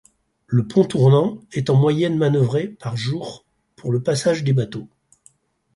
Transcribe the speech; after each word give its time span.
Le 0.47 0.65
pont 0.67 0.83
tournant 0.83 1.41
est 1.53 1.69
en 1.69 1.75
moyenne 1.75 2.17
manœuvré 2.17 2.69
par 2.69 2.97
jour, 2.97 3.45
pour 3.75 3.91
le 3.91 4.01
passage 4.01 4.43
des 4.43 4.51
bateaux. 4.51 4.89